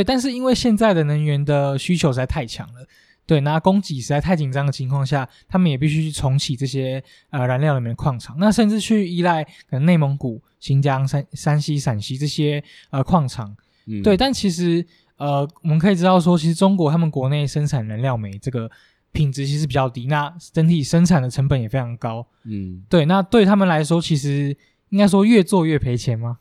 [0.04, 2.86] 但是因为现在的能源的需求实在太强了，
[3.26, 13.56] 对，那供给实在太紧张的情况下，他们也必须去重启这些呃燃料里面的矿场，那甚至去依赖可能内蒙古、新疆、山山西、陕西这些呃矿场，
[13.88, 14.86] 嗯、对，但其实
[15.18, 18.70] 呃我们可以知道说，其实中国他们国内生产燃料煤这个
[19.12, 24.56] 品质其实比较低，那整体生产的成本也非常高，嗯，对，那对他们来说，其实
[24.90, 26.40] 应该说越做越赔钱吗？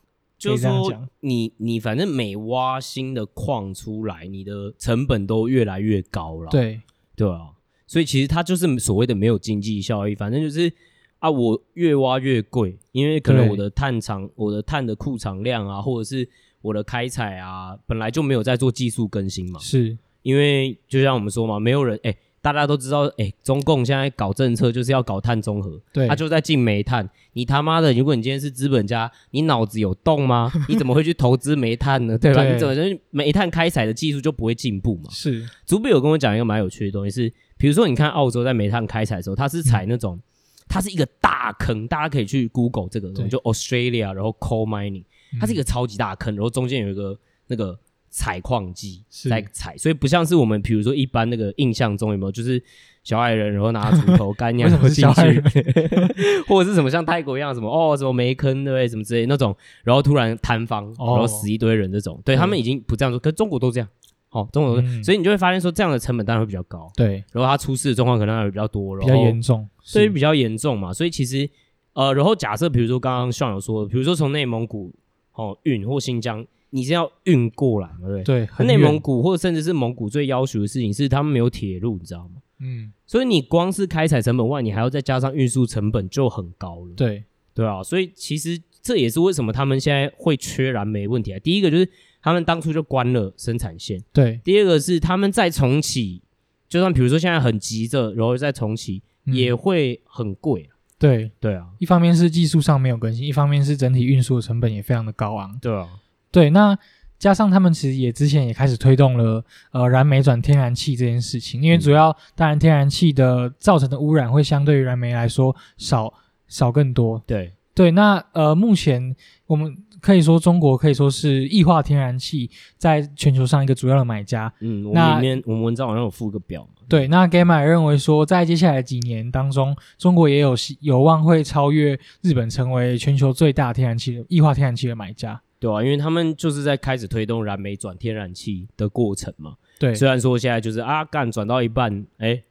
[0.51, 6.51] 就是说你你反正每挖新的矿出来，你的成本都越来越高了。
[6.51, 6.81] 对
[7.17, 7.53] 对啊，
[7.87, 10.73] 所以其实它就是所谓的没有经济效益，反正就是
[11.19, 16.29] 啊，我越挖越贵，因为可能我的碳场、我的碳的库藏量啊，或者是
[16.63, 19.59] 我的开采啊，本来就没有在做技术更新嘛。
[19.61, 22.11] 是因为就像我们说嘛，没有人哎。
[22.11, 27.09] 欸大家都知道，哎、欸，中共现在搞政策就是要搞碳中和，对，他就在禁煤炭。
[27.33, 30.53] 你他妈的，如果你今天是资本家，你脑子有洞吗？
[30.69, 32.19] 你怎么会去投资煤炭呢？
[32.19, 32.43] 对吧？
[32.43, 35.09] 对你怎么就煤炭开采的技术就不会进步嘛？
[35.11, 35.49] 是。
[35.65, 40.23] 祖比有跟我讲一个蛮有趣的东西，是比如说，你看澳洲在煤炭开采的时候，它是采那种，嗯、
[40.69, 45.05] 它是一个大坑，大家可以去 Google 这个东西，就 Australia，然后 Coal Mining，
[45.41, 47.79] 它是一个超级大坑，然后中间有一个那个。
[48.17, 52.63] 采矿机在采，所以不像是我们，比如说一般那个印象中有没有，就是
[53.03, 55.43] 小矮人然后拿锄头干 样子进去，
[56.47, 63.89] 或者是什么像泰国一样什么哦什么煤坑对不对，什么之类那种，然后突然坍方，然后死一堆人这种，对他们已经不这样做，可是中国都这样，
[64.31, 71.51] 哦，中国都，所以你就会发现说这样的成本当然会比较高，对，然后他出事的状况可能还会比较多，比较严重，所以比较严重嘛，所以其实
[71.95, 74.95] 呃，然后假设比如说刚刚像有说，比如说从内蒙古
[75.33, 76.47] 哦运或新疆。
[76.75, 78.47] 你是要运过来，对不对？
[78.47, 82.43] 对，内蒙古或者甚至是蒙古最要求的事情是他们没有铁路，你知道吗？
[82.59, 86.93] 嗯，所以你光是开采成本外，你还要再加上运输成本就很高了。
[86.97, 87.23] 对，
[87.55, 91.39] 对啊，所以其实这也是为什么他们现在会缺燃煤问题啊。
[91.39, 91.89] 第一个就是
[92.21, 94.41] 他们当初就关了生产线，对。
[94.43, 96.23] 第二个是他们再重启，
[96.69, 100.69] 就算比如说现在很急着，然后再重启，嗯，也会很贵。
[100.99, 101.69] 对，对啊。
[101.79, 105.57] 一方面是技术上没有更新，一方面是整体运输的成本也非常的高昂。
[105.61, 105.89] 对啊。
[106.35, 106.77] 对，那
[107.17, 116.13] 加上他们其实也之前也开始推动了呃燃煤转天然气这件事情，因为主要、嗯、当然天然气的造成的污染会相对于燃煤来说少
[116.49, 117.23] 少更多。
[117.25, 119.15] 对对，那呃目前
[119.47, 124.53] 我们可以说中国可以说是液化天然气在全球上一个主要的买家。
[124.59, 126.69] 嗯，那里面我们文章好像有附个表。
[126.89, 135.41] 对，那 Gamma 认为说在接下来几年当中，中国也有有望会超越日本，成为全球最大天然气的液化天然气的买家。
[135.59, 139.57] 对啊，因为他们就是在开始推动燃煤转天然气的过程嘛。
[139.79, 142.43] 对，虽然说现在就是啊干转到一半，哎，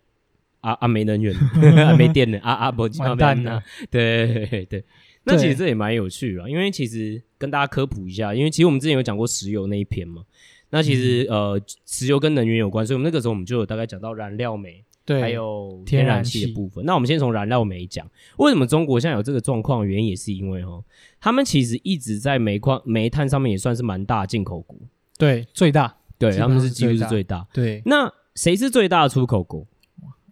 [0.62, 1.34] 啊啊没能源，
[1.88, 3.62] 啊没电了，啊啊不完蛋了。
[3.90, 4.84] 对对 对，
[5.24, 10.24] 那其实这也蛮有趣的，因为其实跟大家科普一下，因为其实我们之前有讲过石油那一篇嘛。
[10.70, 14.84] 那其实、嗯、呃，石油跟能源有关，所以我们那个时候我们就有大概讲到燃料煤。
[15.06, 16.86] 对，还有天然气的部分。
[16.86, 19.86] 那我们先从燃料煤讲，为什么中国现在有这个状况？
[19.86, 20.82] 原因也是因为哦，
[21.20, 24.78] 他们其实一直在煤矿、煤炭上面也算是蛮大进口国。
[25.18, 25.94] 对，最大。
[26.18, 27.46] 对，他们是几乎是最大。
[27.52, 29.68] 对，那谁是最大的出口国？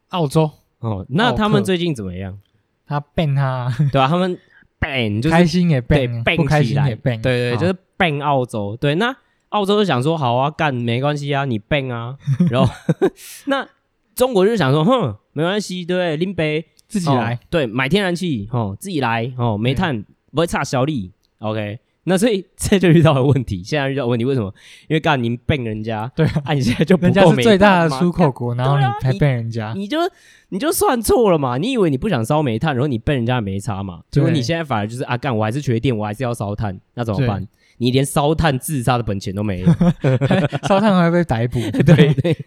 [0.10, 0.50] 澳洲。
[0.80, 2.40] 哦，那他们最近怎么样？
[2.88, 4.38] 他 ban 他，对啊，他们
[4.80, 8.78] ban 就是开心也 ban，不开心也 ban，对对，就是 ban 澳洲。
[8.78, 9.14] 对，那
[9.50, 12.18] 澳洲就想说，好啊，干没关系啊，你 ban 啊，
[12.50, 12.74] 然后
[13.48, 13.68] 那。
[14.16, 24.54] 中国就想说，哼，没关系，对，拎杯自己来，哦，对，买天然气，哦，自己来，哦，煤炭不会差小利，OK，那所以 这就遇到了问题，现在遇到问题，为什么？
[24.88, 29.98] 因为刚刚您笨人家，对，啊，你现在就人家是最大的出口国，然后你还笨人家，你，你就
[30.50, 37.48] 你就算错了嘛，你以为你不想烧煤炭，然后你笨人家没差嘛，结果你现在反而就是啊，干，我还是缺电，我还是要烧炭，那怎么办？
[37.78, 39.68] 你连烧炭自杀的本钱都没有，
[40.68, 42.38] 烧炭还会被逮捕，对 对。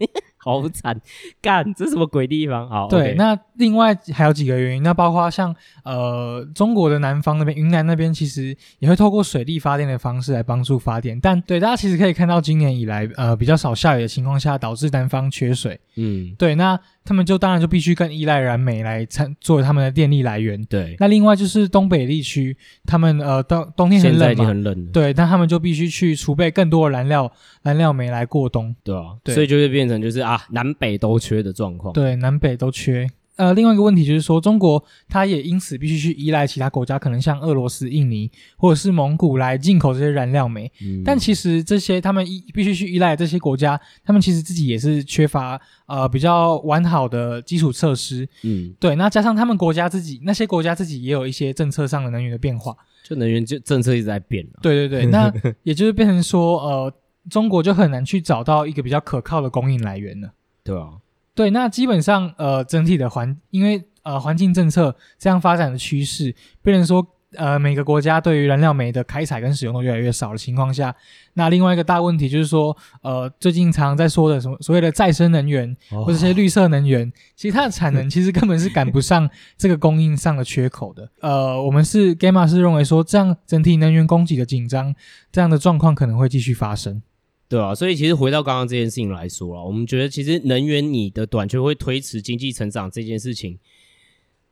[0.45, 0.95] 好惨，
[1.41, 2.69] 干，这是什么鬼地方？
[2.69, 5.53] 好，对，okay、那另外还有几个原因，那包括像
[5.83, 15.79] 呃中国的南方那边，云南那边其实也会透过水力发电的方式来帮助发电，但对大家其实可以看到，今年以来呃比较少下雨的情况下，导致南方缺水。
[15.95, 20.61] 嗯，对，那他们就当然就必须更依赖燃煤来参作为他们的电力来源。
[20.65, 22.55] 对，那另外就是东北地区，
[22.85, 27.31] 他们呃冬冬天很冷嘛，对，但他们就必须去储备更多的燃料
[27.63, 28.75] 燃料煤来过冬。
[28.83, 30.34] 对啊，对，所以就会变成就是啊。
[30.51, 33.09] 南北都缺的状况，对，南北都缺。
[33.37, 40.71] 呃，另外一个问题就是说，中国它也因此必须去依赖其他国家，可能像俄罗斯、印尼或者是蒙古来进口这些燃料煤。
[40.81, 48.25] 嗯，但其实这些他们依必须去依赖这些国家，他们其实自己也是缺乏呃比较完好的基础设施。
[48.43, 48.95] 嗯，对。
[48.95, 54.47] 那加上他们国家自己那些国家自己也有一些政策上的能源的变化，就能源就政策一直在变。
[54.61, 55.29] 对对对，那
[55.63, 56.93] 也就是变成说，呃，
[57.29, 60.31] 中国就很难去找到一个比较可靠的供应来源了。
[60.63, 60.93] 对啊，
[61.33, 70.95] 对，那基本上呃，整体的环，因为呃环境政策这样发展的趋势，变成说呃每个国家对于燃料煤的开采跟使用都越来越少的情况下，
[71.33, 81.09] 那另外一个大问题就是说，呃，最近常常在说的什么所谓的再生能源或者这些绿色能源， 其实它的产能其实根本是赶不上这个供应上的缺口的。
[81.19, 84.95] 呃，我们是 Gamma 是认为说，这样整体能源供给的紧张，
[85.31, 87.01] 这样的状况可能会继续发生。
[87.47, 93.59] 对啊，所以其实回到刚刚这件事情来说啊，我们觉得其实能源你的短缺会推迟经济成长这件事情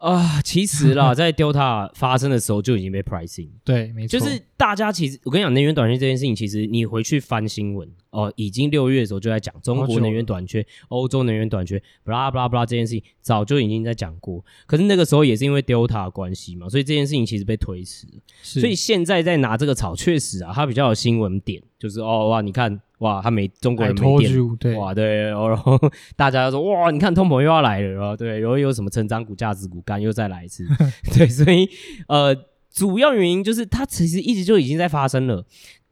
[0.03, 3.47] 啊，其实啦， 在 Delta 发生的时候就已经被 pricing。
[3.63, 14.43] 对，没错，就是大家其实我跟你讲，能源短缺这件事情，其实你回去翻新闻哦，已经六月的时候就在讲中国能源短缺、欧洲能源短缺，布拉布拉布拉这件事情早就已经在讲过。
[14.67, 18.05] 可是那个时候也是因为 Delta 的关系嘛，所以这件事情其实被推迟。
[18.41, 25.77] 所以现在在拿这个炒，确实啊，它比较有新闻点，就是哦哇，你看哇，他没中国人没电，对哇对，然后
[26.15, 30.65] 大家就说哇，你看通膨又要来了，然后对，然后有什么成长股、价值股干又再来一次，
[31.13, 31.69] 对，所以
[32.07, 32.33] 呃，
[32.71, 35.45] 主要原因就是它其实一直就已经在发生了。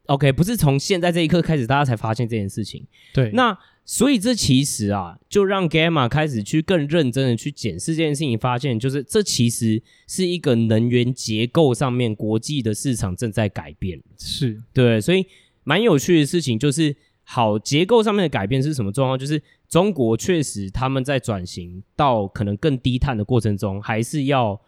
[0.06, 2.84] OK，不是从现在这一刻开始，大家才发现这件事情。
[3.14, 14.00] 对，那所以这其实啊，就让 Gamma 开始去更认真的去检视这件事情，发现就是这其实是一个能源结构上面国际的市场正在改变。
[14.18, 15.24] 是对，所以
[15.64, 16.94] 蛮有趣的事情就是，
[17.24, 19.18] 好结构上面的改变是什么状况？
[19.18, 24.60] 就是中国确实他们在转型到可能更低碳的过程中，还是要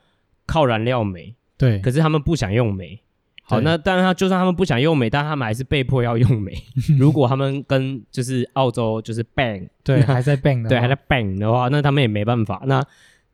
[0.47, 1.35] 靠燃料煤。
[1.57, 3.01] 对，可是他们不想用煤。
[3.47, 6.55] 好，那当然，他就算他们不想用煤，但他们还是被迫要用煤。
[6.99, 12.63] 如果他们跟就是澳洲就是 ban，对，还在 ban 的， 对，还在 ban 的话，那他们也没办法。
[12.65, 12.83] 那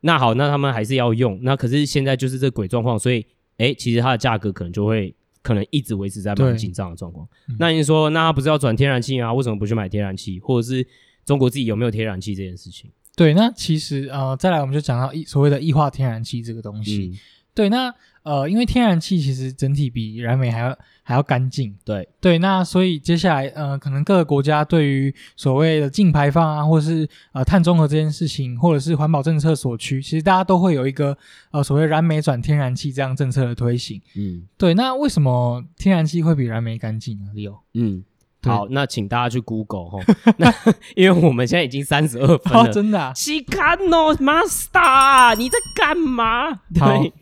[0.00, 1.38] 那好，那他们还是要用。
[1.42, 3.24] 那可是现在就是这鬼状况，所以
[3.58, 5.14] 哎，其实它的价格可能就会
[5.50, 7.28] 可能一直维持在蛮紧张的状况。
[7.58, 9.34] 那你说，那他不是要转天然气啊？
[9.34, 10.38] 为什么不去买天然气？
[10.38, 10.86] 或者是
[11.24, 12.88] 中国自己有没有天然气这件事情？
[13.16, 17.10] 对，那其实呃，再来我们就讲到所谓的液化天然气这个东西。
[17.12, 17.18] 嗯、
[17.52, 17.92] 对，那。
[18.22, 20.78] 呃，因为天然气其实整体比燃煤还要
[21.10, 22.08] 还要干净，对。
[22.20, 31.18] 对，那所以接下来呃，可能各个国家对于所谓的净排放啊，或者是呃碳中和这件事情，或者是环保政策所趋，其实大家都会有一个
[31.50, 34.00] 呃所谓燃煤转天然气这样政策的推行。
[34.14, 38.04] 嗯，对，那为什么天然气会比燃煤干净呢？Leo，嗯，
[38.44, 39.98] 好，那请大家去 Google 哈，
[40.38, 40.54] 那
[40.94, 46.52] 因为我们现在已经三十二分了， 哦、真的、啊，西卡诺 Master，你在干嘛？
[46.72, 47.12] 对。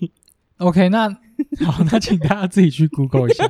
[0.59, 1.09] OK，那
[1.65, 3.49] 好，那请大家自己去 Google 一下，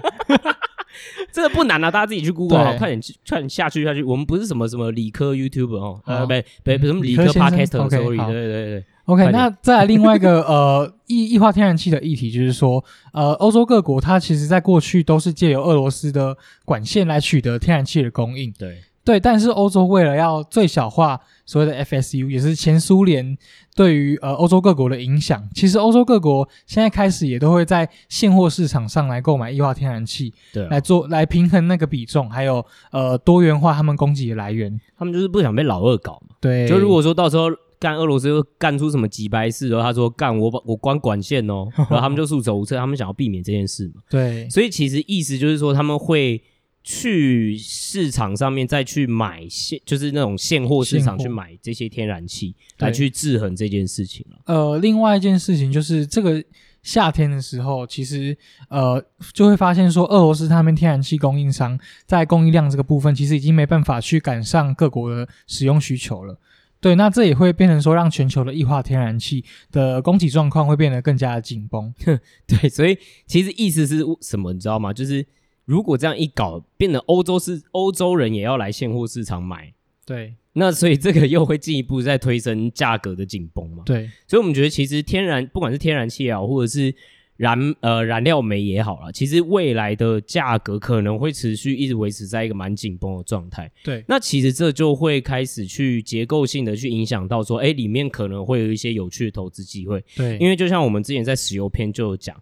[1.33, 4.03] 这个不难啊，大家自己去 Google，好，快点去，快点下去下去。
[4.03, 8.85] 我们不是什么什么理科 YouTuber 哦，呃，不不不，什么理科 Podcaster，Sorry，对对对。
[9.07, 18.83] OK，那再来另外一个呃，液液化天然气的议题，就是说，呃，欧洲各国它其实在过去都是借由俄罗斯的管线来取得天然气的供应，对。
[19.09, 23.35] 对，但是欧洲为了要最小化所谓的 FSU，也是前苏联
[23.75, 34.79] 对于呃欧洲各国的影响，其实欧洲各国现在开始也都会在现货市场上来购买液化天然气，对、啊，来做来平衡那个比重，还有呃多元化他们供给的来源。
[34.99, 36.37] 他们就是不想被老二搞嘛。
[36.39, 37.47] 对，就如果说到时候
[37.79, 44.03] 干俄罗斯又干出什么几百事，然后他说干我我关管线哦， 然后他们就束手无策，他们想要避免这件事嘛。
[44.11, 46.43] 对，所以其实意思就是说他们会。
[46.83, 54.39] 去市场上面再去买现，就是那种现货市场去买这些天然气来去制衡这件事情了。
[54.47, 56.43] 呃，另外一件事情就是这个
[56.83, 58.35] 夏天的时候，其实
[58.71, 66.39] 呃就会发现说，俄罗斯他们天然气供应商在供应量这个部分，其实已经没办法去赶上各国的使用需求了。
[66.81, 71.93] 对，那这也会变成说，让全球的液化天然气的供给状况会变得更加的紧绷。
[72.47, 74.91] 对，所以其实意思是什么，你知道吗？
[74.91, 75.27] 就是。
[75.69, 79.71] 如果这样一搞，变得欧洲是欧洲人也要来现货市场买，
[80.07, 83.83] 对，那所以这个又会进一步再推升价格的紧绷嘛？
[83.85, 86.95] 对，所以我们觉得其实天然不管是天然气也好，或者是
[87.37, 93.71] 燃呃燃料煤也好啦，其实未来的价格可能会持续一直维持在一个蛮紧绷的状态。
[93.85, 100.03] 对，那其实这就会开始去结构性的去影响到说，哎，里面可能会有一些有趣的投资机会。
[100.17, 102.35] 对，因为就像我们之前在石油篇就有讲，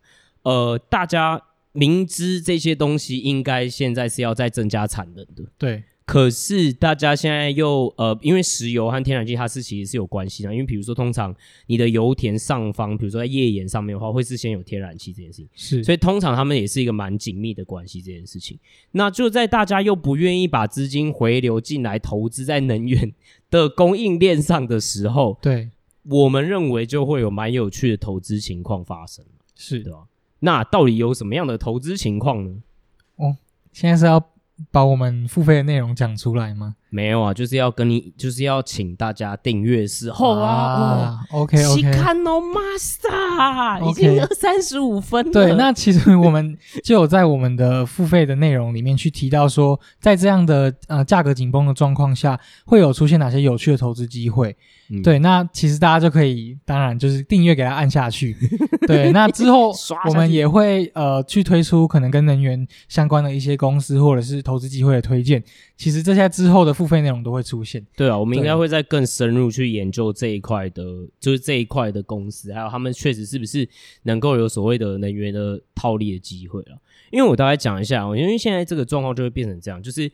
[0.45, 1.43] 呃，大家。
[1.77, 5.85] 明知这些东西应该现在是要再增加产能的，对。
[6.05, 11.35] 可是大家现在又呃，因为石油和天然气它是其实是有关系的，因为比如说通常
[11.67, 15.83] 你的油田上方，比如说在页岩上面的话，会是先有天然气这件事情，是。
[15.83, 18.57] 所以通常他们也是一个蛮紧密的关系这件事情。
[18.93, 23.13] 那就在大家又不愿意把资金回流进来投资在能源
[23.51, 25.71] 的供应链上的时候，对，
[26.05, 29.25] 我们认为就会有蛮有趣的投资情况发生，
[29.57, 29.91] 是的。
[30.41, 32.63] 那到底有什么样的投资情况呢？
[33.17, 33.37] 哦，
[33.73, 34.23] 现在是要
[34.71, 36.77] 把我们付费的内容讲出来吗？
[36.97, 41.21] 没有啊，就是要跟你，就是要请大家订阅时候啊。
[41.31, 41.83] OK OK。
[41.83, 45.31] Chicano Master 已经二三十五分了。
[45.31, 54.57] 对，那其实我们就有在我们的付费的内容里面去提到说，在这样的呃价格紧绷的状况下，会有出现哪些有趣的投资机会。
[54.89, 58.35] 嗯、对，那其实大家就可以，当然就是订阅给他按下去。
[58.87, 59.73] 对，那之后
[60.09, 65.43] 我们也会呃去推出可能跟能源相关的一些公司或者是投资机会的推荐。
[65.77, 67.87] 其实这些之后的付费内容都会出现。
[67.97, 70.83] 对啊，我们应该会再更深入去研究这一块的，
[71.21, 73.69] 就是这一块的公司，还有他们确实是不是
[74.05, 76.79] 能够有所谓的能源的套利的机会了。
[77.11, 80.11] 因为我大概讲一下，因为现在这个状况就会变成这样，就是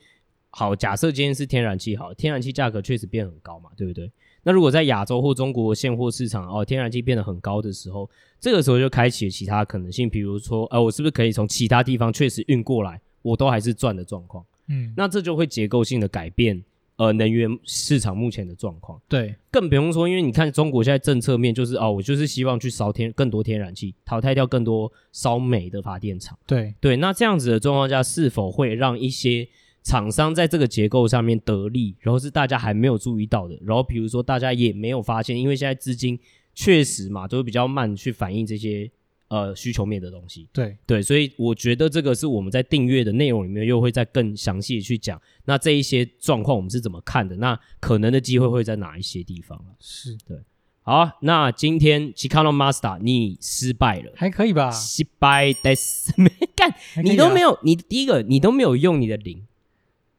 [0.50, 4.10] 好，假设今天是天然气好，天然气价格确实变很高嘛，对不对？
[4.42, 8.10] 那如果在亚洲或中国现货市场哦，天然气变得很高的时候，
[8.40, 14.44] 这个时候就开启了其他可能性，比如说，呃，我是不是可以从其他地方确实运过来，我都还是赚的状况？
[14.68, 16.62] 嗯，那这就会结构性的改变，
[16.96, 19.00] 呃，能源市场目前的状况。
[19.08, 26.38] 对，更不用说，因为你看中国现在政策面就是哦，我就是希望去烧天更多天然气，淘汰掉更多烧煤的发电厂。
[26.46, 29.48] 对对，那这样子的状况下，是否会让一些
[29.82, 36.18] 厂商在这个结构上面得利，然后是大家还没有注意到的，然后比如说大家也没有发现，因为现在资金
[36.54, 38.88] 确实嘛都比较慢去反映这些
[39.32, 40.46] 呃需求面的东西。
[40.52, 47.34] 对对，所以我觉得这个是我们在订阅的内容里面又会再更详细的去讲，那这一些状况我们是怎么看的？
[47.36, 49.58] 那可能的机会会在哪一些地方？
[49.80, 50.36] 是对。
[50.82, 54.70] 好，那今天 Chicano Master 你失败了，还可以吧？
[54.70, 59.46] 失败です， 没干，你都没有，你第一个你都没有用你的零。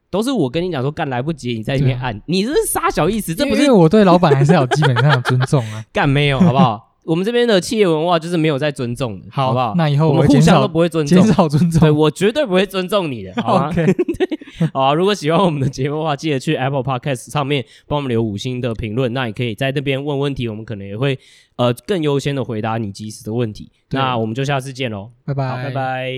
[0.09, 5.83] 都是我跟你讲说干来不及，你在那边按，你这是杀小意思，这不是因为我对老板还是要基本上有尊重啊。
[5.91, 6.92] 干没有，好不好？
[7.03, 9.73] 我们这边的企业文化就是没有在尊重的，好，好不好？
[9.75, 11.79] 那以后我们互相都不会尊重，减少尊重。
[11.81, 13.73] 对，我绝对不会尊重你的， 好吗
[14.73, 14.93] 好啊。
[14.93, 19.11] 如果喜欢我们的节目的话，记得去 Apple Podcast 上面帮我们留五星的评论。
[19.13, 21.19] 那也可以在那边问问题，我们可能也会
[21.57, 23.71] 呃更优先的回答你及时的问题。
[23.89, 26.11] 那我们就下次见喽，拜拜，好，拜拜。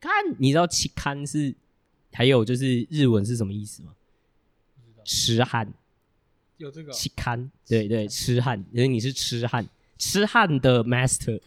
[0.00, 1.54] 看，你知道期刊是？
[2.16, 3.88] 还有就是日文是什么意思吗？
[5.04, 5.66] 痴汉，
[6.58, 9.66] 有这个期刊，对对，痴汉，因为你是痴汉，
[9.98, 11.40] 痴汉的 master。